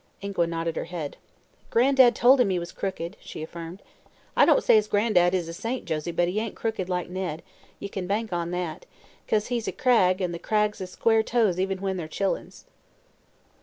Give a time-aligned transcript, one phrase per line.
[0.21, 1.15] Ingua nodded her head.
[1.69, 3.83] "Gran'dad told him he was crooked," she affirmed.
[4.35, 7.43] "I don't say as Gran'dad is a saint, Josie, but he ain't crooked, like Ned
[7.79, 8.87] ye kin bank on that
[9.27, 12.63] 'cause he's a Cragg, an' the Craggs is square toes even when they're chill'ins."